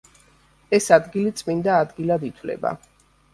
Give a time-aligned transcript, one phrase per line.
[0.77, 2.73] ეს ადგილი წმინდა ადგილად ითვლება.